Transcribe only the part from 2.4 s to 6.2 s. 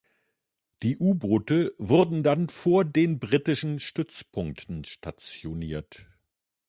vor den britischen Stützpunkten stationiert.